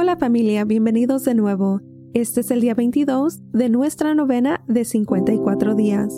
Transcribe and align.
Hola 0.00 0.14
familia, 0.14 0.64
bienvenidos 0.64 1.24
de 1.24 1.34
nuevo. 1.34 1.80
Este 2.14 2.42
es 2.42 2.52
el 2.52 2.60
día 2.60 2.72
22 2.72 3.40
de 3.52 3.68
nuestra 3.68 4.14
novena 4.14 4.62
de 4.68 4.84
54 4.84 5.74
días. 5.74 6.16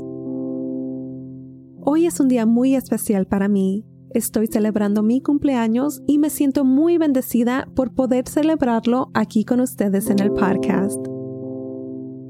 Hoy 1.81 2.05
es 2.05 2.21
un 2.21 2.29
día 2.29 2.45
muy 2.45 2.75
especial 2.75 3.27
para 3.27 3.49
mí. 3.49 3.87
Estoy 4.13 4.49
celebrando 4.49 5.03
mi 5.03 5.23
cumpleaños 5.23 6.03
y 6.07 6.19
me 6.19 6.29
siento 6.29 6.67
muy 6.67 6.99
bendecida 6.99 7.71
por 7.75 7.95
poder 7.95 8.29
celebrarlo 8.29 9.11
aquí 9.15 9.47
con 9.47 9.61
ustedes 9.61 10.11
en 10.11 10.19
el 10.19 10.31
podcast. 10.33 10.99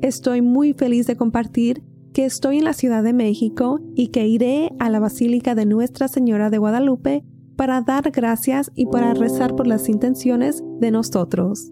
Estoy 0.03 0.42
muy 0.42 0.73
feliz 0.73 1.09
de 1.09 1.17
compartir 1.17 1.83
que 2.12 2.27
estoy 2.27 2.59
en 2.59 2.64
la 2.64 2.75
Ciudad 2.75 3.03
de 3.03 3.12
México 3.12 3.81
y 3.97 4.12
que 4.12 4.25
iré 4.25 4.70
a 4.79 4.89
la 4.89 5.01
Basílica 5.01 5.57
de 5.57 5.67
Nuestra 5.67 6.07
Señora 6.07 6.48
de 6.48 6.59
Guadalupe 6.59 7.25
para 7.61 7.83
dar 7.83 8.11
gracias 8.11 8.72
y 8.75 8.86
para 8.86 9.12
rezar 9.12 9.55
por 9.55 9.66
las 9.66 9.91
intenciones 9.91 10.64
de 10.80 10.91
nosotros. 10.91 11.70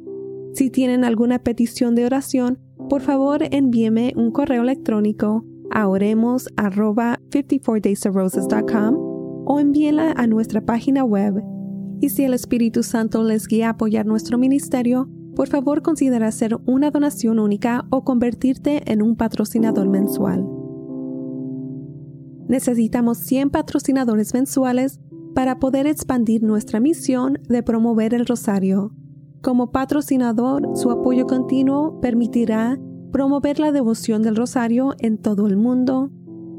Si 0.52 0.68
tienen 0.68 1.02
alguna 1.02 1.38
petición 1.38 1.94
de 1.94 2.04
oración, 2.04 2.58
por 2.90 3.00
favor 3.00 3.40
envíeme 3.52 4.12
un 4.14 4.30
correo 4.30 4.60
electrónico 4.64 5.46
a 5.70 5.86
54 5.86 7.80
daysofrosescom 7.80 8.96
o 9.46 9.58
envíela 9.58 10.12
a 10.14 10.26
nuestra 10.26 10.60
página 10.60 11.04
web. 11.04 11.42
Y 12.02 12.10
si 12.10 12.24
el 12.24 12.34
Espíritu 12.34 12.82
Santo 12.82 13.24
les 13.24 13.46
guía 13.46 13.68
a 13.68 13.70
apoyar 13.70 14.04
nuestro 14.04 14.36
ministerio, 14.36 15.08
por 15.34 15.48
favor 15.48 15.80
considera 15.80 16.26
hacer 16.26 16.58
una 16.66 16.90
donación 16.90 17.38
única 17.38 17.86
o 17.88 18.04
convertirte 18.04 18.92
en 18.92 19.00
un 19.00 19.16
patrocinador 19.16 19.88
mensual. 19.88 20.46
Necesitamos 22.46 23.16
100 23.18 23.48
patrocinadores 23.48 24.34
mensuales 24.34 25.00
para 25.38 25.60
poder 25.60 25.86
expandir 25.86 26.42
nuestra 26.42 26.80
misión 26.80 27.38
de 27.48 27.62
promover 27.62 28.12
el 28.12 28.26
Rosario. 28.26 28.90
Como 29.40 29.70
patrocinador, 29.70 30.68
su 30.74 30.90
apoyo 30.90 31.28
continuo 31.28 32.00
permitirá 32.00 32.76
promover 33.12 33.60
la 33.60 33.70
devoción 33.70 34.20
del 34.22 34.34
Rosario 34.34 34.94
en 34.98 35.16
todo 35.16 35.46
el 35.46 35.56
mundo, 35.56 36.10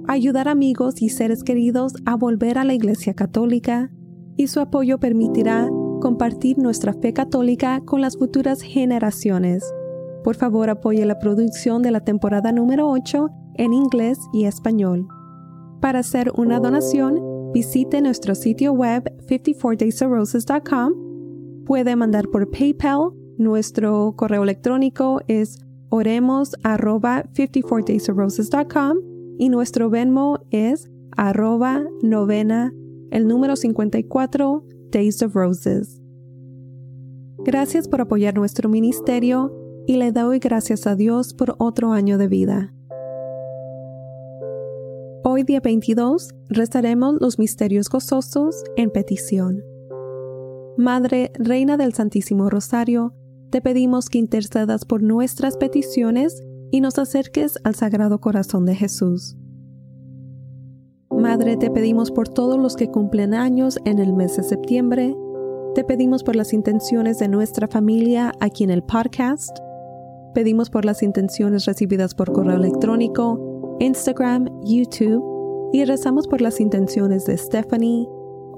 ayudar 0.07 0.47
amigos 0.47 1.01
y 1.01 1.09
seres 1.09 1.43
queridos 1.43 1.91
a 2.05 2.15
volver 2.15 2.57
a 2.57 2.63
la 2.63 2.73
Iglesia 2.73 3.13
Católica, 3.13 3.91
y 4.37 4.47
su 4.47 4.61
apoyo 4.61 4.97
permitirá 4.97 5.69
compartir 5.99 6.57
nuestra 6.57 6.93
fe 6.93 7.11
católica 7.11 7.81
con 7.85 7.99
las 7.99 8.15
futuras 8.17 8.61
generaciones. 8.61 9.69
Por 10.23 10.37
favor, 10.37 10.69
apoye 10.69 11.05
la 11.05 11.19
producción 11.19 11.81
de 11.81 11.91
la 11.91 11.99
temporada 12.05 12.53
número 12.53 12.89
8 12.89 13.29
en 13.55 13.73
inglés 13.73 14.17
y 14.31 14.45
español. 14.45 15.05
Para 15.81 15.99
hacer 15.99 16.31
una 16.37 16.59
donación, 16.61 17.28
visite 17.53 18.01
nuestro 18.01 18.33
sitio 18.35 18.73
web 18.73 19.03
54daysofroses.com. 19.27 21.63
Puede 21.65 21.95
mandar 21.95 22.27
por 22.29 22.49
PayPal. 22.51 23.11
Nuestro 23.37 24.13
correo 24.17 24.43
electrónico 24.43 25.21
es 25.29 25.57
oremos 25.89 26.51
54daysofroses.com 26.63 28.97
y 29.37 29.47
nuestro 29.49 29.89
Venmo 29.89 30.39
es 30.51 30.89
arroba 31.15 31.83
novena, 32.01 32.73
el 33.11 33.27
número 33.29 33.55
54 33.55 34.65
Days 34.91 35.21
of 35.23 35.33
Roses. 35.35 36.01
Gracias 37.45 37.87
por 37.87 38.01
apoyar 38.01 38.35
nuestro 38.35 38.67
ministerio 38.69 39.53
y 39.87 39.95
le 39.95 40.11
doy 40.11 40.39
gracias 40.39 40.85
a 40.85 40.95
Dios 40.97 41.33
por 41.33 41.55
otro 41.59 41.93
año 41.93 42.17
de 42.17 42.27
vida. 42.27 42.73
Hoy 45.21 45.43
día 45.43 45.59
22 45.59 46.29
rezaremos 46.47 47.17
los 47.19 47.39
misterios 47.39 47.89
gozosos 47.89 48.63
en 48.77 48.89
petición. 48.89 49.63
Madre, 50.77 51.31
Reina 51.33 51.75
del 51.75 51.93
Santísimo 51.93 52.49
Rosario, 52.49 53.13
te 53.49 53.59
pedimos 53.61 54.07
que 54.09 54.17
intercedas 54.17 54.85
por 54.85 55.03
nuestras 55.03 55.57
peticiones 55.57 56.41
y 56.71 56.79
nos 56.79 56.97
acerques 56.97 57.59
al 57.65 57.75
Sagrado 57.75 58.21
Corazón 58.21 58.65
de 58.65 58.75
Jesús. 58.75 59.35
Madre, 61.11 61.57
te 61.57 61.69
pedimos 61.69 62.11
por 62.11 62.29
todos 62.29 62.57
los 62.57 62.77
que 62.77 62.87
cumplen 62.87 63.33
años 63.33 63.77
en 63.83 63.99
el 63.99 64.13
mes 64.13 64.37
de 64.37 64.43
septiembre. 64.43 65.13
Te 65.75 65.83
pedimos 65.83 66.23
por 66.23 66.37
las 66.37 66.53
intenciones 66.53 67.19
de 67.19 67.27
nuestra 67.27 67.67
familia 67.67 68.31
aquí 68.39 68.63
en 68.63 68.69
el 68.71 68.83
podcast. 68.83 69.59
Pedimos 70.33 70.69
por 70.69 70.85
las 70.85 71.03
intenciones 71.03 71.65
recibidas 71.65 72.15
por 72.15 72.31
correo 72.31 72.55
electrónico 72.55 73.48
Instagram, 73.79 74.47
YouTube 74.65 75.23
y 75.71 75.85
rezamos 75.85 76.27
por 76.27 76.41
las 76.41 76.59
intenciones 76.59 77.25
de 77.25 77.37
Stephanie, 77.37 78.07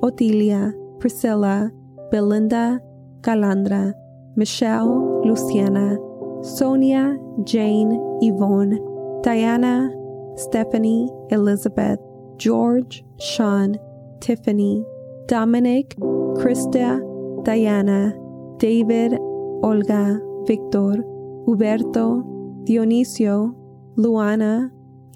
Otilia, 0.02 0.76
Priscilla, 1.00 1.72
Belinda, 2.12 2.82
Calandra, 3.22 3.96
Michelle, 4.36 4.92
Luciana, 5.24 6.00
Sonia, 6.42 7.16
Jane, 7.46 8.00
Yvonne, 8.22 8.82
Diana, 9.24 9.92
Stephanie, 10.38 11.08
Elizabeth, 11.30 12.00
George, 12.40 13.06
Sean, 13.18 13.78
Tiffany, 14.22 14.84
Dominic, 15.28 15.96
Krista, 16.42 17.00
Diana, 17.44 18.16
David, 18.58 19.18
Olga, 19.62 20.20
Victor, 20.48 21.04
Huberto, 21.46 22.24
Dionisio, 22.66 23.56
Luana, 23.96 24.72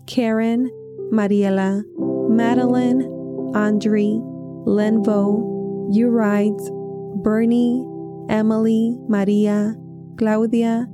Karen, 0.08 0.70
Mariela, 1.12 1.84
Madeline, 2.30 3.02
Andre, 3.56 4.20
Lenvo, 4.68 5.92
Eurides, 5.96 6.70
Bernie, 7.24 7.86
Emily, 8.30 8.96
Maria, 9.08 9.76
Claudia, 10.18 10.88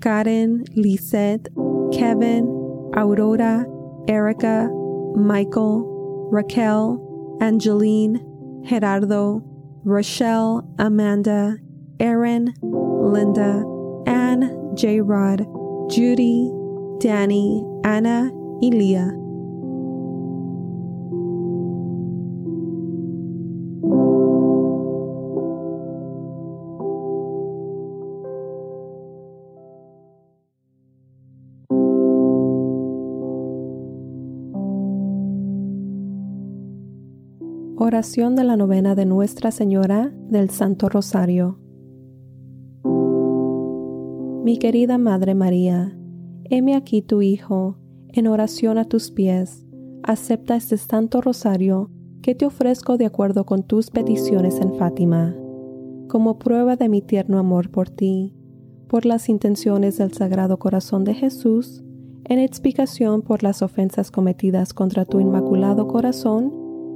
Karen, 0.00 0.64
Lisette, 0.76 1.48
Kevin, 1.92 2.44
Aurora, 2.96 3.66
Erica, 4.08 4.68
Michael, 5.16 6.28
Raquel, 6.30 7.38
Angeline, 7.40 8.22
Gerardo, 8.64 9.42
Rochelle, 9.84 10.66
Amanda, 10.78 11.56
Erin, 12.00 12.52
Linda, 12.62 13.64
Anne, 14.06 14.74
J 14.74 15.00
Rod, 15.00 15.40
Judy, 15.90 16.50
Danny, 16.98 17.64
Anna, 17.84 18.30
Oración 37.78 38.36
de 38.36 38.44
la 38.44 38.56
novena 38.56 38.94
de 38.94 39.04
Nuestra 39.04 39.50
Señora 39.50 40.10
del 40.30 40.48
Santo 40.48 40.88
Rosario. 40.88 41.58
Mi 44.44 44.58
querida 44.58 44.96
Madre 44.96 45.34
María, 45.34 45.96
heme 46.44 46.74
aquí 46.74 47.02
tu 47.02 47.20
Hijo 47.20 47.76
en 48.18 48.26
oración 48.28 48.78
a 48.78 48.84
tus 48.86 49.10
pies, 49.10 49.66
acepta 50.02 50.56
este 50.56 50.76
santo 50.78 51.20
rosario 51.20 51.90
que 52.22 52.34
te 52.34 52.46
ofrezco 52.46 52.96
de 52.96 53.04
acuerdo 53.06 53.44
con 53.44 53.62
tus 53.62 53.90
peticiones 53.90 54.58
en 54.60 54.74
Fátima, 54.74 55.36
como 56.08 56.38
prueba 56.38 56.76
de 56.76 56.88
mi 56.88 57.02
tierno 57.02 57.38
amor 57.38 57.70
por 57.70 57.90
ti, 57.90 58.34
por 58.88 59.04
las 59.04 59.28
intenciones 59.28 59.98
del 59.98 60.12
Sagrado 60.12 60.58
Corazón 60.58 61.04
de 61.04 61.12
Jesús, 61.14 61.82
en 62.24 62.38
explicación 62.38 63.20
por 63.22 63.42
las 63.42 63.60
ofensas 63.62 64.10
cometidas 64.10 64.72
contra 64.72 65.04
tu 65.04 65.20
Inmaculado 65.20 65.86
Corazón 65.86 66.52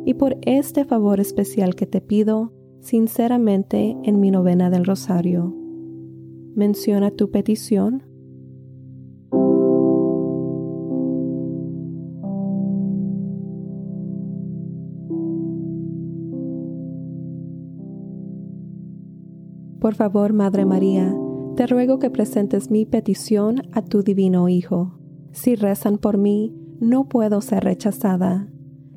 y 0.07 0.15
por 0.15 0.39
este 0.43 0.85
favor 0.87 1.21
especial 1.21 1.75
que 1.75 1.87
te 1.87 2.01
pido 2.01 2.53
sinceramente 2.81 3.97
en 4.05 4.21
mi 4.21 4.31
novena 4.31 4.71
del 4.71 4.85
rosario. 4.87 5.55
Menciona 6.55 7.11
tu 7.11 7.31
petición 7.31 8.05
Por 19.81 19.95
favor, 19.95 20.35
Madre 20.35 20.67
María, 20.67 21.17
te 21.57 21.67
ruego 21.67 21.99
que 21.99 22.11
presentes 22.11 22.71
mi 22.71 22.85
petición 22.85 23.63
a 23.73 23.81
tu 23.81 24.03
Divino 24.03 24.51
Hijo. 24.51 24.99
Si 25.33 25.55
rezan 25.55 25.97
por 25.97 26.19
mí, 26.19 26.55
no 26.81 27.09
puedo 27.09 27.41
ser 27.41 27.65
rechazada. 27.65 28.47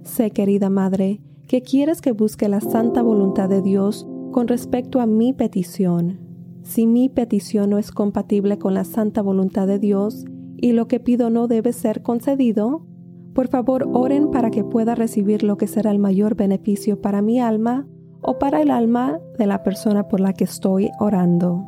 Sé, 0.02 0.32
querida 0.32 0.70
Madre, 0.70 1.22
que 1.48 1.62
quieres 1.62 2.02
que 2.02 2.12
busque 2.12 2.50
la 2.50 2.60
santa 2.60 3.02
voluntad 3.02 3.48
de 3.48 3.62
Dios 3.62 4.06
con 4.32 4.50
respecto 4.50 5.00
a 5.00 5.06
mi 5.06 5.32
petición. 5.32 6.20
Si 6.64 6.86
mi 6.86 7.08
petición 7.08 7.70
no 7.70 7.78
es 7.78 7.92
compatible 7.92 8.58
con 8.58 8.74
la 8.74 8.84
santa 8.84 9.22
voluntad 9.22 9.68
de 9.68 9.80
Dios 9.80 10.26
y 10.58 10.74
lo 10.74 10.90
que 10.90 11.00
pido 11.00 11.30
no 11.30 11.48
debe 11.48 11.72
ser 11.72 12.02
concedido, 12.02 12.86
por 13.34 13.48
favor 13.48 13.88
oren 13.94 14.32
para 14.32 14.52
que 14.52 14.66
pueda 14.66 14.96
recibir 14.96 15.44
lo 15.44 15.56
que 15.56 15.68
será 15.68 15.92
el 15.92 16.00
mayor 16.00 16.36
beneficio 16.36 17.00
para 17.00 17.22
mi 17.22 17.40
alma 17.40 17.88
o 18.26 18.40
para 18.40 18.62
el 18.62 18.72
alma 18.72 19.20
de 19.38 19.46
la 19.48 19.64
persona 19.64 20.08
por 20.08 20.20
la 20.22 20.32
que 20.34 20.46
estoy 20.46 20.90
orando. 21.00 21.62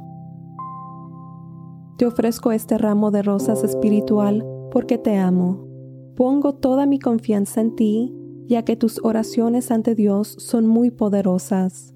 Te 1.97 2.05
ofrezco 2.05 2.51
este 2.51 2.77
ramo 2.77 3.11
de 3.11 3.21
rosas 3.21 3.63
espiritual 3.63 4.45
porque 4.71 4.97
te 4.97 5.17
amo. 5.17 5.65
Pongo 6.15 6.53
toda 6.55 6.85
mi 6.85 6.97
confianza 6.97 7.59
en 7.61 7.75
ti, 7.75 8.13
ya 8.47 8.63
que 8.63 8.75
tus 8.77 8.99
oraciones 9.03 9.69
ante 9.71 9.95
Dios 9.95 10.35
son 10.39 10.65
muy 10.67 10.91
poderosas. 10.91 11.93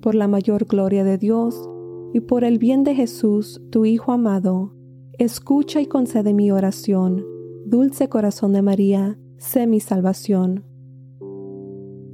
Por 0.00 0.14
la 0.14 0.26
mayor 0.28 0.64
gloria 0.66 1.04
de 1.04 1.18
Dios 1.18 1.68
y 2.14 2.20
por 2.20 2.44
el 2.44 2.58
bien 2.58 2.82
de 2.84 2.94
Jesús, 2.94 3.60
tu 3.70 3.84
Hijo 3.84 4.12
amado, 4.12 4.74
escucha 5.18 5.80
y 5.82 5.86
concede 5.86 6.32
mi 6.34 6.50
oración. 6.50 7.24
Dulce 7.66 8.08
corazón 8.08 8.52
de 8.52 8.62
María, 8.62 9.18
sé 9.38 9.66
mi 9.66 9.80
salvación. 9.80 10.64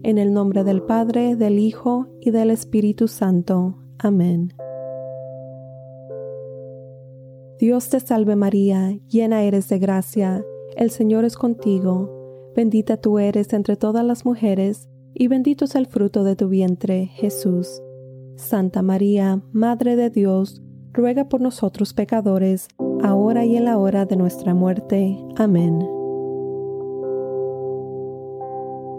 En 0.03 0.17
el 0.17 0.33
nombre 0.33 0.65
del 0.65 0.83
Padre, 0.83 1.37
del 1.37 1.59
Hijo 1.59 2.07
y 2.23 2.31
del 2.31 2.51
Espíritu 2.51 3.07
Santo. 3.07 3.77
Amén. 3.99 4.55
Dios 7.59 7.91
te 7.91 8.01
salve 8.01 8.35
María, 8.35 8.97
llena 9.09 9.43
eres 9.43 9.69
de 9.69 9.79
gracia, 9.79 10.43
el 10.77 10.89
Señor 10.91 11.27
es 11.27 11.37
contigo, 11.37 12.11
bendita 12.57 12.97
tú 12.97 13.19
eres 13.19 13.53
entre 13.53 13.77
todas 13.77 14.03
las 14.03 14.25
mujeres, 14.25 14.89
y 15.13 15.29
bendito 15.29 15.67
es 15.67 15.75
el 15.75 15.85
fruto 15.87 16.25
de 16.25 16.35
tu 16.37 16.49
vientre, 16.49 17.11
Jesús. 17.13 17.83
Santa 18.37 18.81
María, 18.81 19.43
Madre 19.53 19.97
de 19.97 20.09
Dios, 20.09 20.63
ruega 20.95 21.29
por 21.29 21.43
nosotros 21.43 21.93
pecadores, 21.93 22.69
ahora 23.03 23.45
y 23.45 23.57
en 23.59 23.67
la 23.67 23.77
hora 23.77 24.07
de 24.07 24.17
nuestra 24.17 24.55
muerte. 24.55 25.19
Amén. 25.37 25.85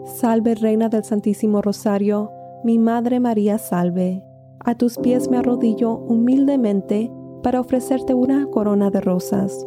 Salve 0.06 0.56
Reina 0.56 0.90
del 0.90 1.04
Santísimo 1.04 1.62
Rosario, 1.62 2.32
mi 2.64 2.80
Madre 2.80 3.20
María 3.20 3.60
salve. 3.60 4.24
A 4.66 4.74
tus 4.74 4.98
pies 4.98 5.30
me 5.30 5.38
arrodillo 5.38 5.94
humildemente 5.96 7.12
para 7.44 7.60
ofrecerte 7.62 8.16
una 8.16 8.48
corona 8.48 8.90
de 8.90 9.00
rosas, 9.00 9.66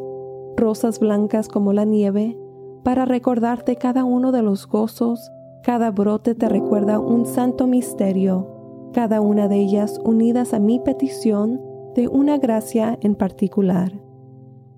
rosas 0.56 0.98
blancas 0.98 1.46
como 1.46 1.72
la 1.72 1.84
nieve, 1.84 2.36
para 2.82 3.04
recordarte 3.04 3.76
cada 3.76 4.02
uno 4.04 4.32
de 4.32 4.42
los 4.42 4.66
gozos, 4.68 5.30
cada 5.62 5.92
brote 5.92 6.34
te 6.34 6.48
recuerda 6.48 6.98
un 6.98 7.26
santo 7.26 7.68
misterio, 7.68 8.90
cada 8.92 9.20
una 9.20 9.46
de 9.46 9.56
ellas 9.58 10.00
unidas 10.04 10.52
a 10.52 10.58
mi 10.58 10.80
petición 10.80 11.60
de 11.94 12.08
una 12.08 12.38
gracia 12.38 12.98
en 13.02 13.14
particular. 13.14 13.92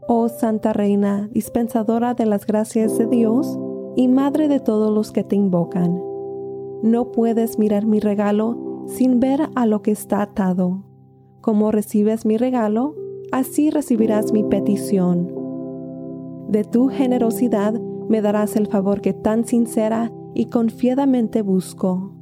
Oh 0.07 0.29
Santa 0.29 0.75
Reina, 0.75 1.31
dispensadora 1.33 2.13
de 2.13 2.27
las 2.27 2.45
gracias 2.47 2.99
de 2.99 3.07
Dios, 3.07 3.59
y 3.97 4.09
Madre 4.09 4.47
de 4.47 4.61
todos 4.61 4.95
los 4.95 5.11
que 5.11 5.25
te 5.25 5.35
invocan. 5.35 6.01
No 6.83 7.11
puedes 7.11 7.59
mirar 7.59 7.87
mi 7.87 7.99
regalo 7.99 8.57
sin 8.87 9.19
ver 9.19 9.49
a 9.55 9.67
lo 9.67 9.81
que 9.83 9.91
está 9.91 10.21
atado. 10.21 10.85
Como 11.41 11.73
recibes 11.73 12.27
mi 12.27 12.37
regalo, 12.37 12.95
así 13.33 13.71
recibirás 13.71 14.33
mi 14.33 14.45
petición. 14.45 15.35
De 16.49 16.63
tu 16.63 16.89
generosidad 16.89 17.81
me 18.09 18.21
darás 18.21 18.55
el 18.57 18.67
favor 18.67 19.01
que 19.01 19.15
tan 19.15 19.47
sincera 19.47 20.13
y 20.35 20.45
confiadamente 20.47 21.41
busco. 21.41 22.13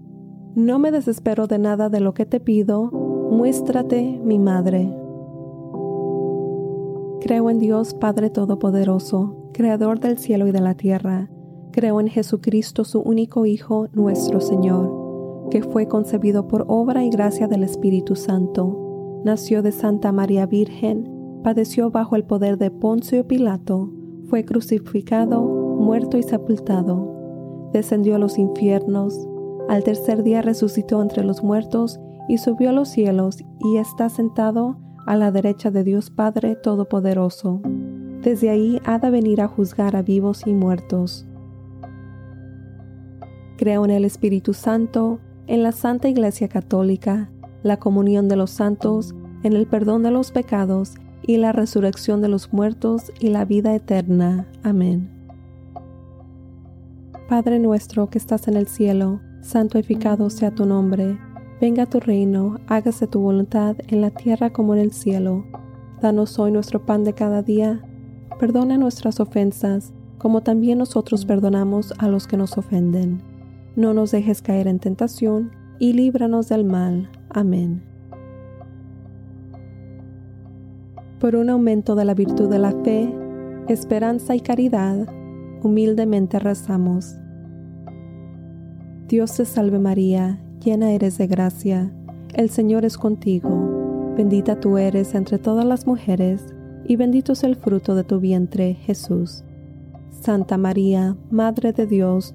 No 0.54 0.78
me 0.78 0.92
desespero 0.92 1.48
de 1.48 1.58
nada 1.58 1.88
de 1.88 1.98
lo 1.98 2.14
que 2.14 2.24
te 2.24 2.38
pido, 2.38 2.90
muéstrate 3.30 4.20
mi 4.22 4.38
madre. 4.38 4.96
Creo 7.20 7.50
en 7.50 7.58
Dios 7.58 7.94
Padre 7.94 8.30
Todopoderoso, 8.30 9.36
Creador 9.52 9.98
del 9.98 10.18
cielo 10.18 10.46
y 10.46 10.52
de 10.52 10.60
la 10.60 10.74
tierra 10.76 11.30
Creo 11.74 11.98
en 11.98 12.06
Jesucristo, 12.06 12.84
su 12.84 13.00
único 13.00 13.46
Hijo, 13.46 13.88
nuestro 13.92 14.40
Señor, 14.40 15.48
que 15.50 15.60
fue 15.60 15.88
concebido 15.88 16.46
por 16.46 16.66
obra 16.68 17.02
y 17.02 17.10
gracia 17.10 17.48
del 17.48 17.64
Espíritu 17.64 18.14
Santo, 18.14 18.78
nació 19.24 19.60
de 19.60 19.72
Santa 19.72 20.12
María 20.12 20.46
Virgen, 20.46 21.10
padeció 21.42 21.90
bajo 21.90 22.14
el 22.14 22.22
poder 22.22 22.58
de 22.58 22.70
Poncio 22.70 23.26
Pilato, 23.26 23.90
fue 24.28 24.44
crucificado, 24.44 25.42
muerto 25.42 26.16
y 26.16 26.22
sepultado, 26.22 27.10
descendió 27.72 28.14
a 28.14 28.18
los 28.20 28.38
infiernos, 28.38 29.26
al 29.68 29.82
tercer 29.82 30.22
día 30.22 30.42
resucitó 30.42 31.02
entre 31.02 31.24
los 31.24 31.42
muertos 31.42 31.98
y 32.28 32.38
subió 32.38 32.68
a 32.68 32.72
los 32.72 32.88
cielos 32.88 33.38
y 33.58 33.78
está 33.78 34.10
sentado 34.10 34.76
a 35.08 35.16
la 35.16 35.32
derecha 35.32 35.72
de 35.72 35.82
Dios 35.82 36.08
Padre 36.10 36.54
Todopoderoso. 36.54 37.62
Desde 38.22 38.50
ahí 38.50 38.78
ha 38.86 39.00
de 39.00 39.10
venir 39.10 39.40
a 39.40 39.48
juzgar 39.48 39.96
a 39.96 40.02
vivos 40.02 40.46
y 40.46 40.52
muertos. 40.54 41.26
Creo 43.56 43.84
en 43.84 43.92
el 43.92 44.04
Espíritu 44.04 44.52
Santo, 44.52 45.20
en 45.46 45.62
la 45.62 45.70
Santa 45.70 46.08
Iglesia 46.08 46.48
Católica, 46.48 47.30
la 47.62 47.76
comunión 47.76 48.28
de 48.28 48.34
los 48.34 48.50
santos, 48.50 49.14
en 49.44 49.52
el 49.52 49.66
perdón 49.68 50.02
de 50.02 50.10
los 50.10 50.32
pecados 50.32 50.94
y 51.22 51.36
la 51.36 51.52
resurrección 51.52 52.20
de 52.20 52.26
los 52.28 52.52
muertos 52.52 53.12
y 53.20 53.28
la 53.28 53.44
vida 53.44 53.72
eterna. 53.74 54.44
Amén. 54.64 55.08
Padre 57.28 57.60
nuestro 57.60 58.10
que 58.10 58.18
estás 58.18 58.48
en 58.48 58.56
el 58.56 58.66
cielo, 58.66 59.20
santificado 59.40 60.30
sea 60.30 60.50
tu 60.52 60.66
nombre. 60.66 61.16
Venga 61.60 61.86
tu 61.86 62.00
reino, 62.00 62.56
hágase 62.66 63.06
tu 63.06 63.20
voluntad 63.20 63.76
en 63.86 64.00
la 64.00 64.10
tierra 64.10 64.50
como 64.52 64.74
en 64.74 64.80
el 64.80 64.90
cielo. 64.92 65.44
Danos 66.02 66.40
hoy 66.40 66.50
nuestro 66.50 66.84
pan 66.84 67.04
de 67.04 67.12
cada 67.12 67.40
día. 67.40 67.80
Perdona 68.40 68.76
nuestras 68.78 69.20
ofensas, 69.20 69.92
como 70.18 70.40
también 70.40 70.78
nosotros 70.78 71.24
perdonamos 71.24 71.94
a 71.98 72.08
los 72.08 72.26
que 72.26 72.36
nos 72.36 72.58
ofenden 72.58 73.22
no 73.76 73.92
nos 73.94 74.10
dejes 74.12 74.42
caer 74.42 74.66
en 74.66 74.78
tentación, 74.78 75.50
y 75.78 75.92
líbranos 75.92 76.48
del 76.48 76.64
mal. 76.64 77.10
Amén. 77.30 77.82
Por 81.18 81.34
un 81.36 81.50
aumento 81.50 81.94
de 81.96 82.04
la 82.04 82.14
virtud 82.14 82.48
de 82.48 82.58
la 82.60 82.70
fe, 82.84 83.12
esperanza 83.68 84.36
y 84.36 84.40
caridad, 84.40 85.08
humildemente 85.62 86.38
rezamos. 86.38 87.16
Dios 89.08 89.36
te 89.36 89.44
salve 89.44 89.78
María, 89.78 90.40
llena 90.62 90.92
eres 90.92 91.18
de 91.18 91.26
gracia, 91.26 91.92
el 92.34 92.50
Señor 92.50 92.84
es 92.84 92.96
contigo, 92.96 94.12
bendita 94.16 94.60
tú 94.60 94.78
eres 94.78 95.14
entre 95.14 95.38
todas 95.38 95.64
las 95.64 95.86
mujeres, 95.86 96.44
y 96.86 96.96
bendito 96.96 97.32
es 97.32 97.42
el 97.42 97.56
fruto 97.56 97.94
de 97.96 98.04
tu 98.04 98.20
vientre, 98.20 98.74
Jesús. 98.74 99.42
Santa 100.10 100.58
María, 100.58 101.16
Madre 101.30 101.72
de 101.72 101.86
Dios, 101.86 102.34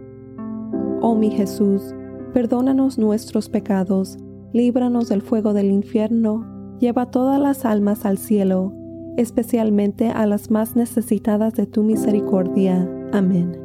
Oh 1.03 1.15
mi 1.15 1.31
Jesús, 1.31 1.95
perdónanos 2.31 2.99
nuestros 2.99 3.49
pecados, 3.49 4.19
líbranos 4.53 5.09
del 5.09 5.23
fuego 5.23 5.51
del 5.53 5.71
infierno, 5.71 6.45
lleva 6.79 7.07
todas 7.09 7.39
las 7.41 7.65
almas 7.65 8.05
al 8.05 8.19
cielo, 8.19 8.71
especialmente 9.17 10.09
a 10.09 10.27
las 10.27 10.51
más 10.51 10.75
necesitadas 10.75 11.55
de 11.55 11.65
tu 11.65 11.81
misericordia. 11.81 12.87
Amén. 13.13 13.57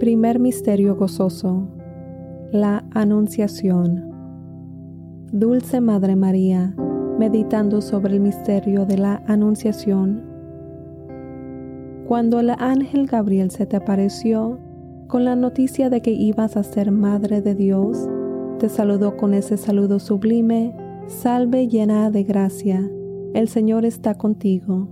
Primer 0.00 0.38
Misterio 0.38 0.96
Gozoso. 0.96 1.66
La 2.52 2.84
Anunciación. 2.92 4.04
Dulce 5.32 5.80
Madre 5.80 6.14
María, 6.14 6.74
meditando 7.18 7.80
sobre 7.80 8.12
el 8.14 8.20
misterio 8.20 8.84
de 8.84 8.98
la 8.98 9.22
Anunciación, 9.26 10.27
cuando 12.08 12.40
el 12.40 12.48
ángel 12.58 13.06
Gabriel 13.06 13.50
se 13.50 13.66
te 13.66 13.76
apareció 13.76 14.58
con 15.08 15.26
la 15.26 15.36
noticia 15.36 15.90
de 15.90 16.00
que 16.00 16.10
ibas 16.12 16.56
a 16.56 16.62
ser 16.62 16.90
madre 16.90 17.42
de 17.42 17.54
Dios, 17.54 18.08
te 18.58 18.70
saludó 18.70 19.18
con 19.18 19.34
ese 19.34 19.58
saludo 19.58 19.98
sublime, 19.98 20.74
salve 21.06 21.68
llena 21.68 22.10
de 22.10 22.22
gracia, 22.24 22.82
el 23.34 23.46
Señor 23.46 23.84
está 23.84 24.14
contigo, 24.14 24.88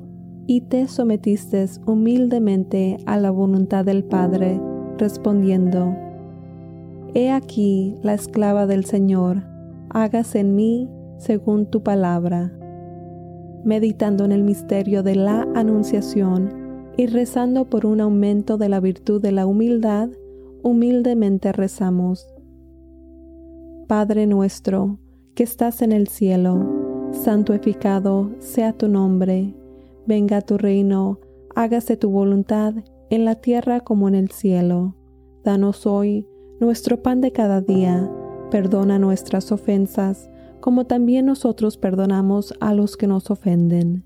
y 0.46 0.60
te 0.60 0.86
sometiste 0.88 1.64
humildemente 1.86 2.98
a 3.06 3.16
la 3.16 3.30
voluntad 3.30 3.86
del 3.86 4.04
Padre, 4.04 4.60
respondiendo, 4.98 5.96
He 7.14 7.30
aquí 7.30 7.94
la 8.02 8.12
esclava 8.12 8.66
del 8.66 8.84
Señor, 8.84 9.42
hágase 9.88 10.40
en 10.40 10.54
mí 10.54 10.86
según 11.16 11.64
tu 11.66 11.82
palabra. 11.82 12.52
Meditando 13.64 14.26
en 14.26 14.32
el 14.32 14.42
misterio 14.42 15.02
de 15.02 15.16
la 15.16 15.48
Anunciación, 15.54 16.65
y 16.96 17.06
rezando 17.06 17.66
por 17.68 17.84
un 17.86 18.00
aumento 18.00 18.56
de 18.56 18.68
la 18.70 18.80
virtud 18.80 19.20
de 19.20 19.32
la 19.32 19.46
humildad, 19.46 20.08
humildemente 20.62 21.52
rezamos. 21.52 22.26
Padre 23.86 24.26
nuestro, 24.26 24.98
que 25.34 25.42
estás 25.42 25.82
en 25.82 25.92
el 25.92 26.08
cielo, 26.08 27.10
santificado 27.12 28.30
sea 28.38 28.72
tu 28.72 28.88
nombre, 28.88 29.54
venga 30.06 30.40
tu 30.40 30.56
reino, 30.56 31.18
hágase 31.54 31.96
tu 31.96 32.10
voluntad 32.10 32.74
en 33.10 33.24
la 33.24 33.34
tierra 33.36 33.80
como 33.80 34.08
en 34.08 34.14
el 34.14 34.30
cielo. 34.30 34.96
Danos 35.44 35.86
hoy 35.86 36.26
nuestro 36.60 37.02
pan 37.02 37.20
de 37.20 37.30
cada 37.30 37.60
día, 37.60 38.10
perdona 38.50 38.98
nuestras 38.98 39.52
ofensas, 39.52 40.30
como 40.60 40.86
también 40.86 41.26
nosotros 41.26 41.76
perdonamos 41.76 42.54
a 42.60 42.72
los 42.74 42.96
que 42.96 43.06
nos 43.06 43.30
ofenden 43.30 44.05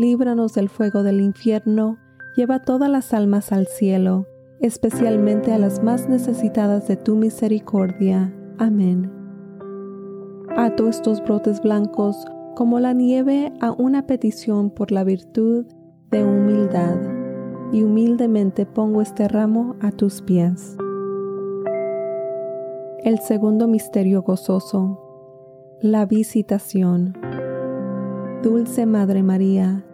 líbranos 0.00 0.54
del 0.54 0.70
fuego 0.70 1.02
del 1.02 1.20
infierno, 1.20 1.98
lleva 2.34 2.60
todas 2.62 2.88
las 2.90 3.12
almas 3.12 3.52
al 3.52 3.66
cielo, 3.66 4.26
especialmente 4.62 5.52
a 5.52 5.58
las 5.58 5.82
más 5.82 6.08
necesitadas 6.08 6.88
de 6.88 6.96
tu 6.96 7.16
misericordia. 7.16 8.32
Amén. 8.56 9.10
Ato 10.56 10.88
estos 10.88 11.22
brotes 11.22 11.60
blancos 11.60 12.24
como 12.56 12.80
la 12.80 12.94
nieve 12.94 13.52
a 13.60 13.72
una 13.72 14.06
petición 14.06 14.70
por 14.70 14.90
la 14.90 15.04
virtud 15.04 15.66
de 16.10 16.24
humildad, 16.24 16.96
y 17.70 17.82
humildemente 17.84 18.64
pongo 18.66 19.02
este 19.02 19.28
ramo 19.28 19.76
a 19.80 19.92
tus 19.92 20.22
pies. 20.22 20.76
El 23.04 23.18
segundo 23.20 23.68
misterio 23.68 24.22
gozoso, 24.22 24.98
la 25.82 26.06
visitación. 26.06 27.16
Dulce 28.42 28.86
Madre 28.86 29.22
María, 29.22 29.84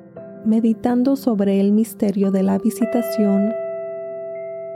meditando 0.47 1.17
sobre 1.17 1.59
el 1.61 1.73
misterio 1.73 2.31
de 2.31 2.45
la 2.45 2.59
visitación, 2.59 3.53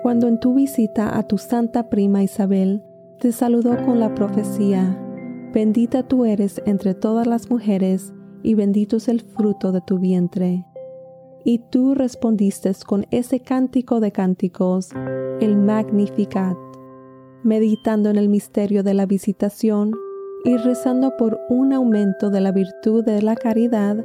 cuando 0.03 0.27
en 0.27 0.41
tu 0.41 0.55
visita 0.55 1.17
a 1.17 1.23
tu 1.23 1.39
santa 1.39 1.89
prima 1.89 2.23
Isabel 2.25 2.83
te 3.21 3.31
saludó 3.33 3.77
con 3.87 4.01
la 4.01 4.15
profecía, 4.15 4.99
bendita 5.55 6.03
tú 6.03 6.25
eres 6.25 6.61
entre 6.67 6.95
todas 6.95 7.27
las 7.29 7.51
mujeres 7.51 8.13
y 8.43 8.55
bendito 8.55 8.97
es 8.97 9.09
el 9.09 9.21
fruto 9.21 9.71
de 9.71 9.81
tu 9.83 9.99
vientre. 9.99 10.67
Y 11.45 11.61
tú 11.71 11.95
respondiste 11.95 12.73
con 12.87 13.07
ese 13.13 13.41
cántico 13.41 14.01
de 14.01 14.11
cánticos, 14.13 14.91
el 15.41 15.57
Magnificat, 15.57 16.57
meditando 17.45 18.11
en 18.11 18.17
el 18.17 18.29
misterio 18.29 18.83
de 18.83 18.95
la 18.95 19.07
visitación 19.07 19.93
y 20.45 20.57
rezando 20.57 21.17
por 21.17 21.39
un 21.49 21.73
aumento 21.73 22.29
de 22.31 22.41
la 22.41 22.51
virtud 22.51 23.05
de 23.05 23.23
la 23.23 23.37
caridad 23.37 24.05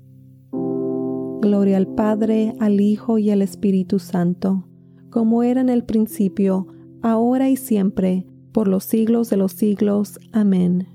Gloria 1.41 1.77
al 1.77 1.87
Padre, 1.87 2.53
al 2.59 2.79
Hijo 2.79 3.17
y 3.17 3.31
al 3.31 3.41
Espíritu 3.41 3.97
Santo, 3.97 4.67
como 5.09 5.41
era 5.41 5.59
en 5.59 5.69
el 5.69 5.83
principio, 5.83 6.67
ahora 7.01 7.49
y 7.49 7.55
siempre, 7.57 8.27
por 8.51 8.67
los 8.67 8.83
siglos 8.83 9.31
de 9.31 9.37
los 9.37 9.53
siglos. 9.53 10.19
Amén. 10.33 10.87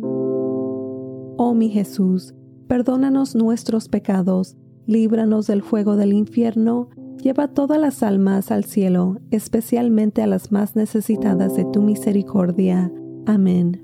Oh 0.00 1.52
mi 1.54 1.68
Jesús, 1.68 2.34
perdónanos 2.68 3.34
nuestros 3.36 3.90
pecados, 3.90 4.56
líbranos 4.86 5.46
del 5.46 5.60
fuego 5.60 5.96
del 5.96 6.14
infierno, 6.14 6.88
lleva 7.22 7.46
todas 7.48 7.78
las 7.78 8.02
almas 8.02 8.50
al 8.50 8.64
cielo, 8.64 9.20
especialmente 9.30 10.22
a 10.22 10.26
las 10.26 10.52
más 10.52 10.74
necesitadas 10.74 11.54
de 11.54 11.66
tu 11.66 11.82
misericordia. 11.82 12.90
Amén. 13.26 13.82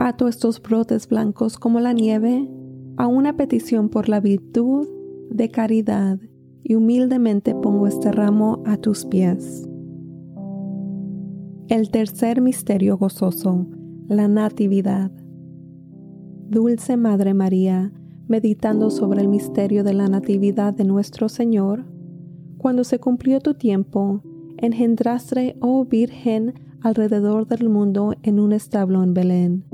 Ato 0.00 0.26
estos 0.26 0.60
brotes 0.60 1.06
blancos 1.06 1.58
como 1.58 1.78
la 1.78 1.92
nieve 1.92 2.50
a 3.00 3.06
una 3.06 3.32
petición 3.34 3.88
por 3.88 4.10
la 4.10 4.20
virtud 4.20 4.86
de 5.30 5.48
caridad 5.48 6.18
y 6.62 6.74
humildemente 6.74 7.54
pongo 7.54 7.86
este 7.86 8.12
ramo 8.12 8.62
a 8.66 8.76
tus 8.76 9.06
pies. 9.06 9.66
El 11.68 11.90
tercer 11.90 12.42
misterio 12.42 12.98
gozoso, 12.98 13.66
la 14.06 14.28
Natividad. 14.28 15.10
Dulce 16.50 16.98
Madre 16.98 17.32
María, 17.32 17.90
meditando 18.28 18.90
sobre 18.90 19.22
el 19.22 19.28
misterio 19.28 19.82
de 19.82 19.94
la 19.94 20.06
Natividad 20.08 20.74
de 20.74 20.84
nuestro 20.84 21.30
Señor, 21.30 21.86
cuando 22.58 22.84
se 22.84 22.98
cumplió 22.98 23.40
tu 23.40 23.54
tiempo, 23.54 24.20
engendraste, 24.58 25.56
oh 25.62 25.86
Virgen, 25.86 26.52
alrededor 26.82 27.46
del 27.46 27.70
mundo 27.70 28.12
en 28.24 28.38
un 28.38 28.52
establo 28.52 29.02
en 29.02 29.14
Belén. 29.14 29.64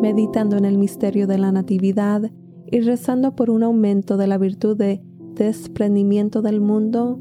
Meditando 0.00 0.56
en 0.56 0.64
el 0.64 0.78
misterio 0.78 1.26
de 1.26 1.36
la 1.36 1.52
Natividad, 1.52 2.30
y 2.70 2.80
rezando 2.80 3.34
por 3.34 3.50
un 3.50 3.62
aumento 3.64 4.16
de 4.16 4.26
la 4.28 4.38
virtud 4.38 4.76
de 4.76 5.02
desprendimiento 5.34 6.40
del 6.42 6.60
mundo, 6.60 7.18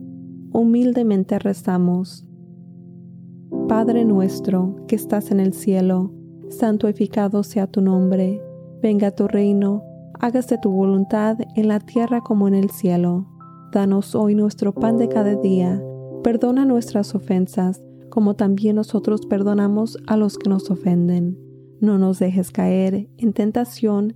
humildemente 0.51 1.39
rezamos. 1.39 2.25
Padre 3.67 4.05
nuestro 4.05 4.75
que 4.87 4.95
estás 4.95 5.31
en 5.31 5.39
el 5.39 5.53
cielo, 5.53 6.13
santificado 6.49 7.43
sea 7.43 7.65
tu 7.67 7.81
nombre, 7.81 8.41
venga 8.81 9.11
tu 9.11 9.27
reino, 9.27 9.83
hágase 10.19 10.57
tu 10.61 10.69
voluntad 10.69 11.37
en 11.55 11.67
la 11.67 11.79
tierra 11.79 12.21
como 12.21 12.47
en 12.47 12.53
el 12.55 12.69
cielo. 12.69 13.27
Danos 13.71 14.15
hoy 14.15 14.35
nuestro 14.35 14.73
pan 14.73 14.97
de 14.97 15.07
cada 15.07 15.35
día, 15.35 15.81
perdona 16.23 16.65
nuestras 16.65 17.15
ofensas, 17.15 17.83
como 18.09 18.35
también 18.35 18.75
nosotros 18.75 19.21
perdonamos 19.27 19.97
a 20.07 20.17
los 20.17 20.37
que 20.37 20.49
nos 20.49 20.69
ofenden. 20.69 21.37
No 21.79 21.97
nos 21.97 22.19
dejes 22.19 22.51
caer 22.51 23.07
en 23.17 23.33
tentación 23.33 24.15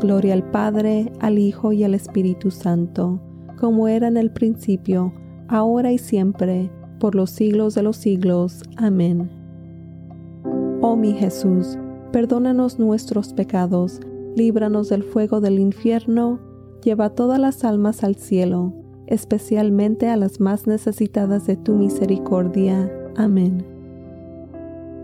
Gloria 0.00 0.34
al 0.34 0.44
Padre, 0.44 1.10
al 1.18 1.38
Hijo 1.40 1.72
y 1.72 1.82
al 1.82 1.92
Espíritu 1.92 2.52
Santo, 2.52 3.20
como 3.58 3.88
era 3.88 4.06
en 4.06 4.16
el 4.16 4.30
principio, 4.30 5.12
ahora 5.48 5.90
y 5.90 5.98
siempre, 5.98 6.70
por 7.00 7.16
los 7.16 7.30
siglos 7.30 7.74
de 7.74 7.82
los 7.82 7.96
siglos. 7.96 8.62
Amén. 8.76 9.28
Oh 10.82 10.94
mi 10.94 11.14
Jesús, 11.14 11.76
perdónanos 12.12 12.78
nuestros 12.78 13.32
pecados, 13.32 13.98
líbranos 14.36 14.88
del 14.88 15.02
fuego 15.02 15.40
del 15.40 15.58
infierno, 15.58 16.38
lleva 16.82 17.10
todas 17.10 17.40
las 17.40 17.64
almas 17.64 18.04
al 18.04 18.14
cielo, 18.14 18.72
especialmente 19.08 20.06
a 20.08 20.16
las 20.16 20.38
más 20.38 20.68
necesitadas 20.68 21.44
de 21.48 21.56
tu 21.56 21.74
misericordia. 21.74 22.88
Amén. 23.16 23.64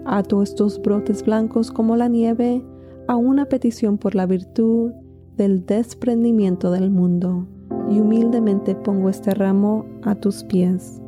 Ato 0.05 0.41
estos 0.41 0.81
brotes 0.81 1.25
blancos 1.25 1.73
como 1.73 1.97
la 1.97 2.07
nieve, 2.07 2.63
a 3.07 3.17
una 3.17 3.47
petición 3.47 3.99
por 3.99 4.15
la 4.15 4.27
virtud 4.27 4.93
del 5.37 5.67
desprendimiento 5.67 6.71
del 6.71 6.91
mundo, 6.91 7.47
y 7.91 8.01
humildemente 8.01 8.75
pongo 8.75 9.11
este 9.11 9.35
ramo 9.35 9.85
a 10.03 10.15
tus 10.15 10.45
pies. 10.45 11.01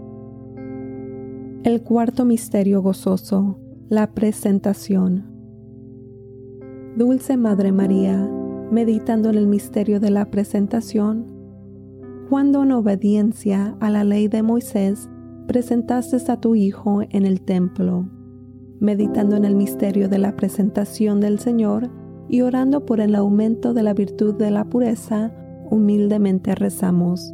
El 1.64 1.82
cuarto 1.82 2.24
misterio 2.24 2.82
gozoso, 2.82 3.58
la 3.88 4.12
presentación. 4.12 5.24
Dulce 6.96 7.36
Madre 7.36 7.72
María, 7.72 8.28
meditando 8.70 9.30
en 9.30 9.36
el 9.36 9.46
misterio 9.46 10.00
de 10.00 10.10
la 10.10 10.30
presentación, 10.30 11.24
cuando 12.28 12.62
en 12.62 12.72
obediencia 12.72 13.76
a 13.80 13.90
la 13.90 14.02
ley 14.04 14.28
de 14.28 14.42
Moisés 14.42 15.08
presentaste 15.46 16.16
a 16.30 16.40
tu 16.40 16.56
Hijo 16.56 17.02
en 17.10 17.24
el 17.24 17.40
templo, 17.40 18.06
meditando 18.80 19.36
en 19.36 19.44
el 19.44 19.54
misterio 19.54 20.08
de 20.08 20.18
la 20.18 20.36
presentación 20.36 21.20
del 21.20 21.38
Señor 21.38 21.88
y 22.28 22.40
orando 22.42 22.84
por 22.84 23.00
el 23.00 23.14
aumento 23.14 23.72
de 23.74 23.82
la 23.82 23.94
virtud 23.94 24.34
de 24.34 24.50
la 24.50 24.64
pureza, 24.64 25.32
humildemente 25.70 26.54
rezamos. 26.54 27.32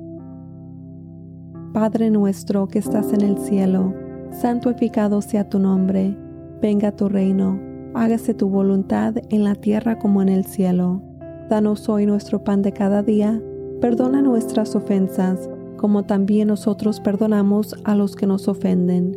Padre 1.72 2.10
nuestro 2.10 2.68
que 2.68 2.78
estás 2.78 3.12
en 3.12 3.22
el 3.22 3.38
cielo, 3.38 3.94
santificado 4.30 5.22
sea 5.22 5.48
tu 5.48 5.58
nombre, 5.58 6.16
venga 6.60 6.92
tu 6.94 7.08
reino, 7.08 7.58
hágase 7.94 8.34
tu 8.34 8.48
voluntad 8.48 9.14
en 9.30 9.44
la 9.44 9.54
tierra 9.54 9.98
como 9.98 10.22
en 10.22 10.28
el 10.28 10.44
cielo. 10.44 11.02
Danos 11.48 11.88
hoy 11.88 12.06
nuestro 12.06 12.44
pan 12.44 12.62
de 12.62 12.72
cada 12.72 13.02
día, 13.02 13.42
perdona 13.80 14.22
nuestras 14.22 14.76
ofensas, 14.76 15.48
como 15.76 16.04
también 16.04 16.48
nosotros 16.48 17.00
perdonamos 17.00 17.74
a 17.84 17.94
los 17.96 18.14
que 18.14 18.26
nos 18.26 18.46
ofenden 18.46 19.16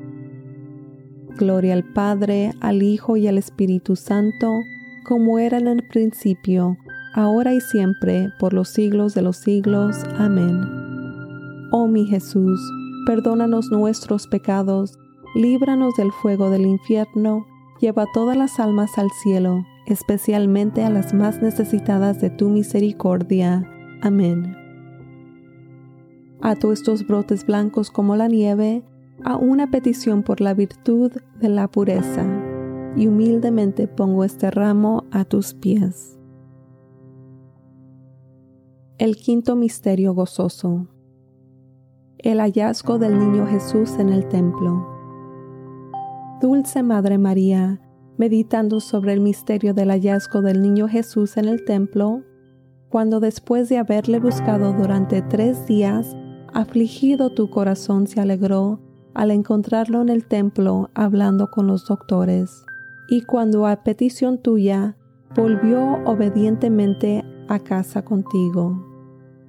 Gloria 1.37 1.73
al 1.73 1.83
Padre, 1.83 2.51
al 2.59 2.83
Hijo 2.83 3.17
y 3.17 3.27
al 3.27 3.37
Espíritu 3.37 3.95
Santo, 3.95 4.49
como 5.05 5.39
era 5.39 5.57
en 5.57 5.67
el 5.67 5.83
principio, 5.87 6.77
ahora 7.15 7.53
y 7.53 7.61
siempre, 7.61 8.29
por 8.39 8.53
los 8.53 8.69
siglos 8.69 9.13
de 9.13 9.21
los 9.21 9.37
siglos. 9.37 9.95
Amén. 10.17 10.59
Oh 11.71 11.87
mi 11.87 12.05
Jesús, 12.05 12.59
perdónanos 13.07 13.71
nuestros 13.71 14.27
pecados, 14.27 14.99
líbranos 15.33 15.95
del 15.95 16.11
fuego 16.11 16.49
del 16.49 16.65
infierno, 16.65 17.45
lleva 17.79 18.05
todas 18.13 18.35
las 18.37 18.59
almas 18.59 18.91
al 18.97 19.09
cielo, 19.23 19.65
especialmente 19.87 20.83
a 20.83 20.89
las 20.89 21.13
más 21.13 21.41
necesitadas 21.41 22.19
de 22.21 22.29
tu 22.29 22.49
misericordia. 22.49 23.63
Amén. 24.01 24.55
Ato 26.41 26.71
estos 26.73 27.05
brotes 27.07 27.45
blancos 27.45 27.89
como 27.89 28.15
la 28.15 28.27
nieve, 28.27 28.83
a 29.23 29.37
una 29.37 29.69
petición 29.69 30.23
por 30.23 30.41
la 30.41 30.53
virtud 30.53 31.11
de 31.39 31.49
la 31.49 31.67
pureza, 31.67 32.25
y 32.95 33.07
humildemente 33.07 33.87
pongo 33.87 34.23
este 34.23 34.51
ramo 34.51 35.05
a 35.11 35.25
tus 35.25 35.53
pies. 35.53 36.17
El 38.97 39.15
quinto 39.15 39.55
misterio 39.55 40.13
gozoso. 40.13 40.87
El 42.17 42.39
hallazgo 42.39 42.99
del 42.99 43.17
niño 43.17 43.47
Jesús 43.47 43.97
en 43.97 44.09
el 44.09 44.27
templo. 44.27 44.85
Dulce 46.41 46.83
Madre 46.83 47.17
María, 47.17 47.79
meditando 48.17 48.79
sobre 48.79 49.13
el 49.13 49.21
misterio 49.21 49.73
del 49.73 49.89
hallazgo 49.89 50.41
del 50.41 50.61
niño 50.61 50.87
Jesús 50.87 51.37
en 51.37 51.45
el 51.45 51.63
templo, 51.65 52.23
cuando 52.89 53.19
después 53.19 53.69
de 53.69 53.77
haberle 53.77 54.19
buscado 54.19 54.73
durante 54.73 55.21
tres 55.21 55.65
días, 55.65 56.15
afligido 56.53 57.33
tu 57.33 57.49
corazón 57.49 58.05
se 58.07 58.19
alegró 58.19 58.81
al 59.13 59.31
encontrarlo 59.31 60.01
en 60.01 60.09
el 60.09 60.25
templo 60.25 60.89
hablando 60.93 61.51
con 61.51 61.67
los 61.67 61.85
doctores, 61.85 62.65
y 63.09 63.21
cuando 63.21 63.67
a 63.67 63.83
petición 63.83 64.37
tuya 64.37 64.95
volvió 65.35 65.81
obedientemente 66.05 67.23
a 67.47 67.59
casa 67.59 68.03
contigo. 68.03 68.87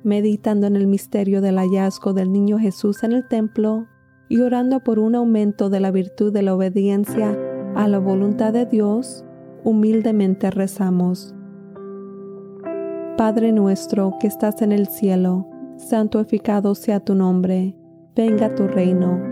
Meditando 0.05 0.66
en 0.66 0.75
el 0.75 0.88
misterio 0.88 1.40
del 1.40 1.59
hallazgo 1.59 2.12
del 2.12 2.33
niño 2.33 2.59
Jesús 2.59 3.05
en 3.05 3.12
el 3.12 3.27
templo 3.29 3.87
y 4.29 4.40
orando 4.40 4.81
por 4.81 4.98
un 4.98 5.14
aumento 5.14 5.70
de 5.70 5.79
la 5.79 5.92
virtud 5.92 6.33
de 6.33 6.42
la 6.42 6.55
obediencia 6.57 7.37
a 7.77 7.87
la 7.87 7.98
voluntad 8.01 8.53
de 8.53 8.66
Dios, 8.66 9.25
humildemente 9.62 10.51
rezamos. 10.51 11.35
Padre 13.16 13.53
nuestro 13.53 14.16
que 14.18 14.27
estás 14.27 14.61
en 14.62 14.72
el 14.72 14.88
cielo, 14.88 15.46
santificado 15.77 16.75
sea 16.75 16.98
tu 16.98 17.14
nombre, 17.14 17.77
venga 18.16 18.55
tu 18.57 18.66
reino 18.66 19.31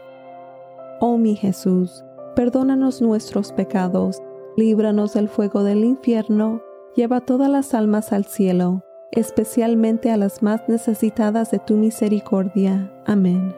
Oh 1.03 1.17
mi 1.17 1.35
Jesús, 1.35 2.05
perdónanos 2.35 3.01
nuestros 3.01 3.53
pecados, 3.53 4.21
líbranos 4.55 5.15
del 5.15 5.29
fuego 5.29 5.63
del 5.63 5.83
infierno, 5.83 6.61
lleva 6.95 7.21
todas 7.21 7.49
las 7.49 7.73
almas 7.73 8.13
al 8.13 8.25
cielo, 8.25 8.83
especialmente 9.11 10.11
a 10.11 10.17
las 10.17 10.43
más 10.43 10.61
necesitadas 10.69 11.49
de 11.49 11.57
tu 11.57 11.73
misericordia. 11.73 12.93
Amén. 13.07 13.51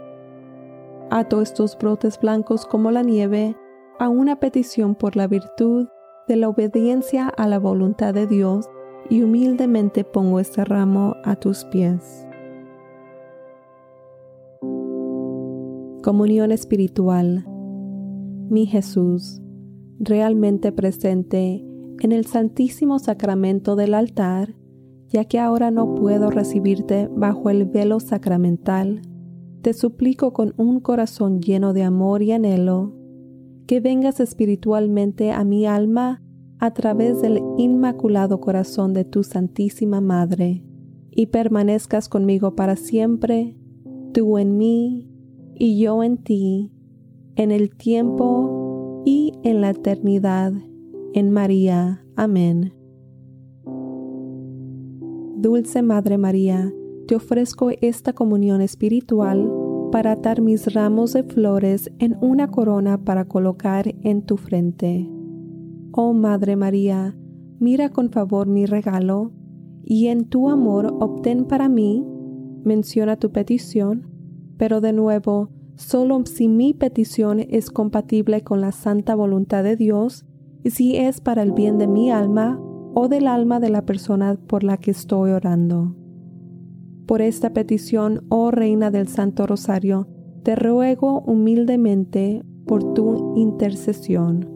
Ato 1.12 1.42
estos 1.42 1.78
brotes 1.78 2.18
blancos 2.18 2.66
como 2.66 2.92
la 2.92 3.02
nieve 3.04 3.58
a 4.00 4.08
una 4.08 4.40
petición 4.40 4.96
por 4.96 5.18
la 5.18 5.28
virtud 5.28 5.88
de 6.30 6.38
la 6.38 6.48
obediencia 6.48 7.28
a 7.28 7.46
la 7.50 7.60
voluntad 7.60 8.14
de 8.14 8.26
Dios 8.26 8.70
y 9.10 9.22
humildemente 9.22 10.06
pongo 10.06 10.40
este 10.40 10.64
ramo 10.64 11.18
a 11.26 11.36
tus 11.36 11.66
pies. 11.66 12.23
Comunión 16.04 16.52
espiritual. 16.52 17.46
Mi 18.50 18.66
Jesús, 18.66 19.42
realmente 20.00 20.74
presente 20.74 21.66
en 22.02 22.12
el 22.12 22.26
Santísimo 22.26 23.00
Sacramento 23.00 23.78
del 23.78 23.94
altar, 23.94 24.54
ya 25.08 25.24
que 25.24 25.40
ahora 25.40 25.72
no 25.72 25.96
puedo 25.96 26.30
recibirte 26.30 27.08
bajo 27.08 27.50
el 27.50 27.64
velo 27.64 28.02
sacramental, 28.02 29.02
te 29.62 29.72
suplico 29.72 30.34
con 30.34 30.54
un 30.58 30.82
corazón 30.82 31.40
lleno 31.42 31.72
de 31.72 31.84
amor 31.84 32.22
y 32.22 32.34
anhelo, 32.34 32.92
que 33.66 33.80
vengas 33.80 34.20
espiritualmente 34.20 35.32
a 35.32 35.46
mi 35.46 35.66
alma 35.66 36.22
a 36.60 36.74
través 36.74 37.22
del 37.22 37.40
inmaculado 37.58 38.42
corazón 38.42 38.94
de 38.94 39.06
tu 39.06 39.24
Santísima 39.24 40.02
Madre, 40.02 40.66
y 41.12 41.28
permanezcas 41.28 42.10
conmigo 42.10 42.58
para 42.58 42.76
siempre, 42.76 43.56
tú 44.12 44.38
en 44.38 44.58
mí 44.58 45.10
y 45.60 45.78
yo 45.80 46.04
en 46.04 46.18
ti, 46.18 46.72
en 47.36 47.52
el 47.52 47.76
tiempo 47.76 49.04
y 49.06 49.34
en 49.44 49.62
la 49.62 49.72
eternidad, 49.72 50.54
en 51.14 51.32
María. 51.32 52.04
Amén. 52.16 52.74
Dulce 55.38 55.82
Madre 55.82 56.18
María, 56.18 56.74
te 57.08 57.16
ofrezco 57.16 57.70
esta 57.82 58.14
comunión 58.14 58.62
espiritual 58.62 59.52
para 59.92 60.14
atar 60.14 60.42
mis 60.42 60.74
ramos 60.74 61.14
de 61.14 61.24
flores 61.24 61.92
en 62.00 62.16
una 62.22 62.50
corona 62.50 63.04
para 63.04 63.26
colocar 63.26 63.94
en 64.02 64.22
tu 64.24 64.38
frente. 64.38 65.08
Oh 65.92 66.14
Madre 66.14 66.56
María, 66.56 67.16
mira 67.60 67.90
con 67.90 68.10
favor 68.10 68.48
mi 68.48 68.66
regalo, 68.66 69.32
y 69.86 70.08
en 70.08 70.26
tu 70.26 70.50
amor 70.50 70.96
obtén 71.02 71.46
para 71.46 71.68
mí, 71.68 72.06
menciona 72.64 73.18
tu 73.18 73.32
petición, 73.32 74.08
pero 74.58 74.82
de 74.82 74.94
nuevo, 74.94 75.50
solo 75.76 76.22
si 76.26 76.48
mi 76.48 76.74
petición 76.74 77.40
es 77.40 77.70
compatible 77.72 78.42
con 78.42 78.62
la 78.62 78.72
santa 78.72 79.16
voluntad 79.16 79.64
de 79.64 79.76
Dios 79.76 80.26
y 80.64 80.70
si 80.70 80.96
es 80.98 81.22
para 81.22 81.42
el 81.42 81.52
bien 81.52 81.78
de 81.78 81.88
mi 81.88 82.12
alma 82.12 82.60
o 82.94 83.08
del 83.08 83.28
alma 83.28 83.60
de 83.60 83.70
la 83.70 83.86
persona 83.86 84.36
por 84.36 84.64
la 84.64 84.78
que 84.78 84.92
estoy 84.92 85.32
orando. 85.32 85.96
Por 87.08 87.22
esta 87.22 87.52
petición, 87.52 88.24
oh 88.30 88.52
Reina 88.52 88.92
del 88.92 89.08
Santo 89.08 89.46
Rosario, 89.48 90.08
te 90.44 90.56
ruego 90.56 91.22
humildemente 91.22 92.44
por 92.66 92.94
tu 92.94 93.34
intercesión. 93.36 94.50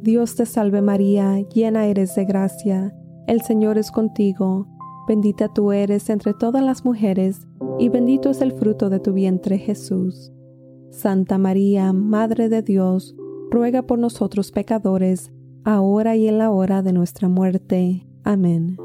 Dios 0.00 0.34
te 0.34 0.46
salve 0.46 0.80
María, 0.82 1.38
llena 1.52 1.86
eres 1.86 2.14
de 2.14 2.24
gracia, 2.24 2.94
el 3.26 3.42
Señor 3.42 3.76
es 3.78 3.90
contigo, 3.92 4.66
Bendita 5.06 5.48
tú 5.48 5.72
eres 5.72 6.08
entre 6.10 6.32
todas 6.32 6.62
las 6.62 6.84
mujeres, 6.84 7.48
y 7.78 7.88
bendito 7.88 8.30
es 8.30 8.40
el 8.40 8.52
fruto 8.52 8.88
de 8.88 9.00
tu 9.00 9.12
vientre 9.12 9.58
Jesús. 9.58 10.30
Santa 10.90 11.38
María, 11.38 11.92
Madre 11.92 12.48
de 12.48 12.62
Dios, 12.62 13.16
ruega 13.50 13.82
por 13.82 13.98
nosotros 13.98 14.52
pecadores, 14.52 15.32
ahora 15.64 16.14
y 16.16 16.28
en 16.28 16.38
la 16.38 16.50
hora 16.50 16.82
de 16.82 16.92
nuestra 16.92 17.28
muerte. 17.28 18.06
Amén. 18.22 18.76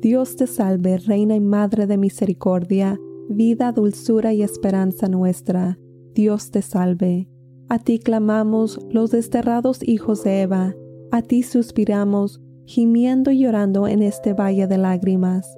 Dios 0.00 0.36
te 0.36 0.46
salve, 0.46 0.98
Reina 0.98 1.34
y 1.34 1.40
Madre 1.40 1.88
de 1.88 1.96
Misericordia, 1.96 3.00
vida, 3.28 3.72
dulzura 3.72 4.32
y 4.32 4.42
esperanza 4.42 5.08
nuestra. 5.08 5.80
Dios 6.14 6.52
te 6.52 6.62
salve. 6.62 7.28
A 7.68 7.80
ti 7.80 7.98
clamamos 7.98 8.78
los 8.88 9.10
desterrados 9.10 9.80
hijos 9.82 10.22
de 10.22 10.42
Eva, 10.42 10.76
a 11.10 11.22
ti 11.22 11.42
suspiramos 11.42 12.40
gimiendo 12.66 13.30
y 13.30 13.38
llorando 13.40 13.88
en 13.88 14.02
este 14.02 14.32
valle 14.32 14.66
de 14.66 14.78
lágrimas. 14.78 15.56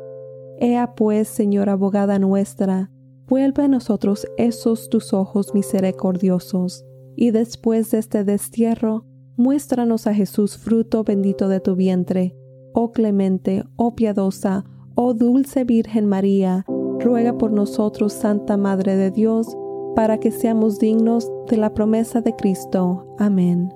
Ea 0.58 0.94
pues, 0.94 1.28
Señora 1.28 1.72
abogada 1.72 2.18
nuestra, 2.18 2.90
vuelve 3.28 3.64
a 3.64 3.68
nosotros 3.68 4.26
esos 4.36 4.88
tus 4.88 5.12
ojos 5.12 5.54
misericordiosos, 5.54 6.84
y 7.16 7.30
después 7.30 7.90
de 7.90 7.98
este 7.98 8.24
destierro, 8.24 9.04
muéstranos 9.36 10.06
a 10.06 10.14
Jesús 10.14 10.58
fruto 10.58 11.04
bendito 11.04 11.48
de 11.48 11.60
tu 11.60 11.74
vientre. 11.76 12.36
Oh 12.72 12.92
clemente, 12.92 13.64
oh 13.76 13.94
piadosa, 13.94 14.64
oh 14.94 15.14
dulce 15.14 15.64
Virgen 15.64 16.06
María, 16.06 16.64
ruega 17.00 17.36
por 17.36 17.52
nosotros, 17.52 18.12
Santa 18.12 18.56
Madre 18.56 18.96
de 18.96 19.10
Dios, 19.10 19.56
para 19.94 20.18
que 20.18 20.32
seamos 20.32 20.78
dignos 20.80 21.30
de 21.48 21.56
la 21.56 21.72
promesa 21.72 22.20
de 22.20 22.34
Cristo. 22.34 23.14
Amén. 23.18 23.72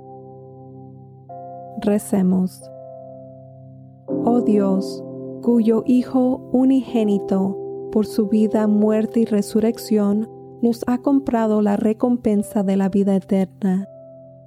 Recemos 1.80 2.60
oh 4.08 4.40
Dios, 4.40 5.04
cuyo 5.42 5.84
Hijo 5.86 6.48
unigénito, 6.52 7.56
por 7.92 8.06
su 8.06 8.28
vida, 8.28 8.66
muerte 8.66 9.20
y 9.20 9.24
resurrección, 9.24 10.28
nos 10.62 10.82
ha 10.86 10.98
comprado 10.98 11.62
la 11.62 11.76
recompensa 11.76 12.62
de 12.62 12.76
la 12.76 12.88
vida 12.88 13.14
eterna. 13.16 13.88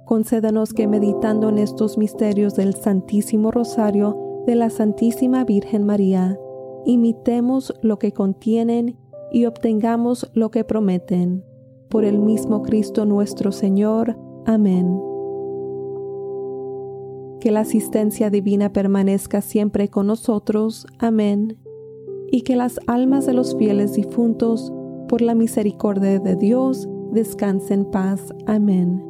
Concédanos 0.04 0.74
que 0.74 0.86
meditando 0.86 1.48
en 1.48 1.58
estos 1.58 1.96
misterios 1.96 2.54
del 2.54 2.74
Santísimo 2.74 3.50
Rosario 3.50 4.18
de 4.46 4.54
la 4.56 4.68
Santísima 4.68 5.44
Virgen 5.44 5.84
María, 5.86 6.38
imitemos 6.84 7.72
lo 7.82 7.98
que 7.98 8.12
contienen 8.12 8.96
y 9.32 9.46
obtengamos 9.46 10.30
lo 10.34 10.50
que 10.50 10.64
prometen. 10.64 11.44
Por 11.88 12.04
el 12.04 12.18
mismo 12.18 12.62
Cristo 12.62 13.06
nuestro 13.06 13.52
Señor. 13.52 14.16
Amén. 14.44 14.98
Que 17.42 17.50
la 17.50 17.58
asistencia 17.60 18.30
divina 18.30 18.72
permanezca 18.72 19.40
siempre 19.40 19.88
con 19.88 20.06
nosotros. 20.06 20.86
Amén. 21.00 21.56
Y 22.30 22.42
que 22.42 22.54
las 22.54 22.78
almas 22.86 23.26
de 23.26 23.32
los 23.32 23.56
fieles 23.56 23.94
difuntos, 23.94 24.72
por 25.08 25.22
la 25.22 25.34
misericordia 25.34 26.20
de 26.20 26.36
Dios, 26.36 26.88
descansen 27.12 27.80
en 27.80 27.90
paz. 27.90 28.32
Amén. 28.46 29.04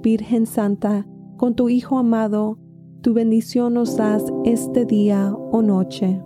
Virgen 0.00 0.46
Santa, 0.46 1.04
con 1.38 1.56
tu 1.56 1.68
Hijo 1.70 1.98
amado, 1.98 2.60
tu 3.00 3.14
bendición 3.14 3.74
nos 3.74 3.96
das 3.96 4.22
este 4.44 4.84
día 4.84 5.34
o 5.50 5.60
noche. 5.60 6.22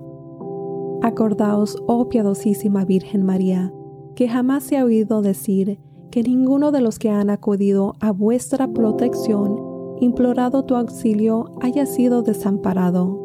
Acordaos, 1.03 1.79
oh 1.87 2.11
piadosísima 2.11 2.85
Virgen 2.85 3.25
María, 3.25 3.73
que 4.15 4.29
jamás 4.29 4.65
se 4.65 4.77
ha 4.77 4.85
oído 4.85 5.23
decir 5.23 5.79
que 6.11 6.23
ninguno 6.23 6.71
de 6.71 6.83
los 6.83 6.99
que 6.99 7.09
han 7.09 7.31
acudido 7.31 7.95
a 8.01 8.13
vuestra 8.13 8.75
protección 8.75 9.65
implorado 10.01 10.65
tu 10.65 10.75
auxilio, 10.75 11.47
haya 11.61 11.87
sido 11.87 12.23
desamparado. 12.23 13.21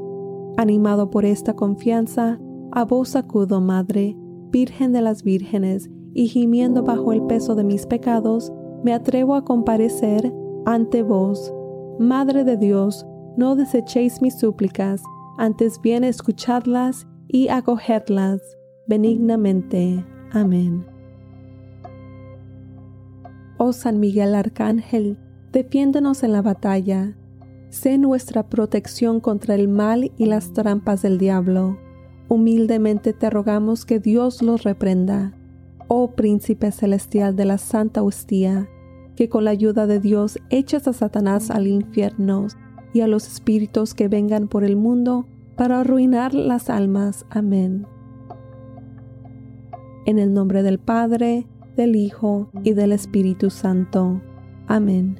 Animado 0.58 1.10
por 1.10 1.26
esta 1.26 1.56
confianza, 1.56 2.40
a 2.72 2.86
vos 2.86 3.16
acudo, 3.16 3.62
Madre, 3.62 4.16
Virgen 4.52 4.92
de 4.92 5.02
las 5.02 5.24
Vírgenes, 5.24 5.90
y 6.14 6.28
gimiendo 6.28 6.84
bajo 6.84 7.14
el 7.14 7.24
peso 7.24 7.56
de 7.56 7.64
mis 7.64 7.86
pecados, 7.86 8.52
me 8.84 8.94
atrevo 8.94 9.36
a 9.36 9.44
comparecer 9.46 10.34
ante 10.66 11.04
vos. 11.04 11.54
Madre 12.00 12.44
de 12.44 12.58
Dios, 12.58 13.06
no 13.38 13.56
desechéis 13.56 14.22
mis 14.22 14.38
súplicas, 14.38 15.02
antes 15.38 15.80
bien 15.82 16.04
escuchadlas 16.04 17.08
y 17.28 17.48
acogerlas 17.48 18.42
benignamente. 18.88 20.06
Amén. 20.34 20.86
Oh 23.58 23.72
San 23.72 24.00
Miguel 24.00 24.36
Arcángel, 24.36 25.18
Defiéndonos 25.54 26.24
en 26.24 26.32
la 26.32 26.42
batalla. 26.42 27.14
Sé 27.70 27.98
nuestra 27.98 28.44
protección 28.48 29.20
contra 29.20 29.54
el 29.56 29.68
mal 29.68 30.12
y 30.18 30.26
las 30.28 30.54
trampas 30.54 31.02
del 31.02 31.18
diablo. 31.18 31.78
Humildemente 32.30 33.12
te 33.12 33.30
rogamos 33.30 33.86
que 33.86 34.00
Dios 34.00 34.42
los 34.42 34.64
reprenda. 34.64 35.34
Oh 35.90 36.12
Príncipe 36.12 36.72
Celestial 36.72 37.36
de 37.36 37.44
la 37.46 37.58
Santa 37.58 38.02
Hostia, 38.02 38.70
que 39.18 39.28
con 39.28 39.44
la 39.44 39.52
ayuda 39.52 39.88
de 39.88 40.00
Dios 40.00 40.40
echas 40.50 40.88
a 40.88 40.94
Satanás 40.94 41.50
al 41.52 41.68
infierno 41.68 42.48
y 42.94 43.02
a 43.02 43.08
los 43.08 43.28
espíritus 43.28 43.94
que 43.94 44.08
vengan 44.08 44.48
por 44.48 44.64
el 44.64 44.78
mundo 44.78 45.26
para 45.58 45.82
arruinar 45.82 46.34
las 46.34 46.70
almas. 46.70 47.26
Amén. 47.30 47.86
En 50.06 50.18
el 50.18 50.32
nombre 50.34 50.64
del 50.64 50.80
Padre, 50.80 51.46
del 51.76 51.98
Hijo 51.98 52.50
y 52.64 52.72
del 52.72 52.94
Espíritu 52.94 53.50
Santo. 53.50 54.22
Amén. 54.68 55.20